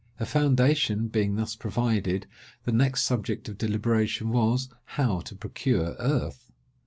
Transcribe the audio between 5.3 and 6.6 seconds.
procure earth.